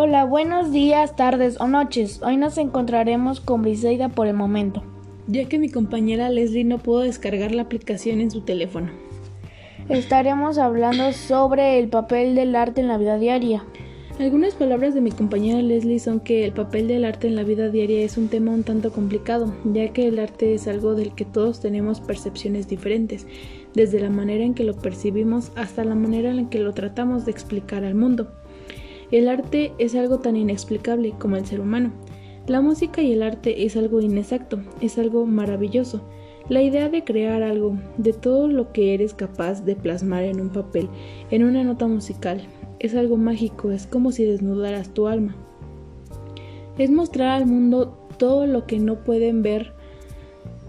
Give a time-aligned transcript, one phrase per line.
[0.00, 2.22] Hola, buenos días, tardes o noches.
[2.22, 4.84] Hoy nos encontraremos con Briseida por el momento.
[5.26, 8.92] Ya que mi compañera Leslie no pudo descargar la aplicación en su teléfono.
[9.88, 13.64] Estaremos hablando sobre el papel del arte en la vida diaria.
[14.20, 17.68] Algunas palabras de mi compañera Leslie son que el papel del arte en la vida
[17.68, 21.24] diaria es un tema un tanto complicado, ya que el arte es algo del que
[21.24, 23.26] todos tenemos percepciones diferentes,
[23.74, 27.32] desde la manera en que lo percibimos hasta la manera en que lo tratamos de
[27.32, 28.28] explicar al mundo.
[29.10, 31.92] El arte es algo tan inexplicable como el ser humano.
[32.46, 36.02] La música y el arte es algo inexacto, es algo maravilloso.
[36.48, 40.48] La idea de crear algo, de todo lo que eres capaz de plasmar en un
[40.48, 40.88] papel,
[41.30, 42.42] en una nota musical,
[42.78, 45.36] es algo mágico, es como si desnudaras tu alma.
[46.78, 49.72] Es mostrar al mundo todo lo que no pueden ver,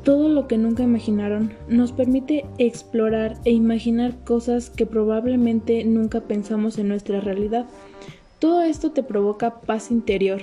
[0.04, 6.78] todo lo que nunca imaginaron, nos permite explorar e imaginar cosas que probablemente nunca pensamos
[6.78, 7.68] en nuestra realidad.
[8.40, 10.40] Todo esto te provoca paz interior.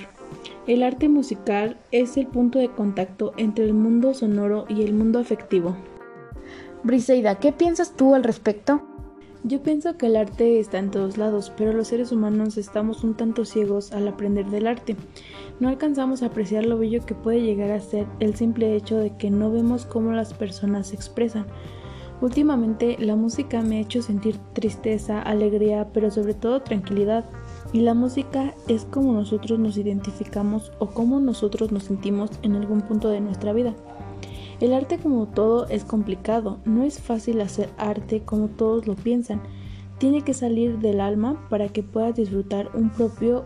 [0.66, 5.18] El arte musical es el punto de contacto entre el mundo sonoro y el mundo
[5.18, 5.74] afectivo.
[6.82, 8.82] Briseida, ¿qué piensas tú al respecto?
[9.44, 13.14] Yo pienso que el arte está en todos lados, pero los seres humanos estamos un
[13.14, 14.96] tanto ciegos al aprender del arte.
[15.58, 19.16] No alcanzamos a apreciar lo bello que puede llegar a ser el simple hecho de
[19.16, 21.46] que no vemos cómo las personas se expresan.
[22.20, 27.24] Últimamente la música me ha hecho sentir tristeza, alegría, pero sobre todo tranquilidad.
[27.72, 32.82] Y la música es como nosotros nos identificamos o como nosotros nos sentimos en algún
[32.82, 33.74] punto de nuestra vida.
[34.60, 39.42] El arte como todo es complicado, no es fácil hacer arte como todos lo piensan.
[39.98, 43.44] Tiene que salir del alma para que puedas disfrutar un propio,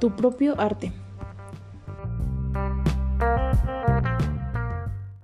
[0.00, 0.92] tu propio arte.